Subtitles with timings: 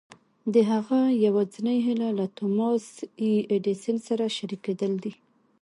[0.53, 2.85] د هغه يوازېنۍ هيله له توماس
[3.21, 5.13] اې ايډېسن سره شريکېدل دي.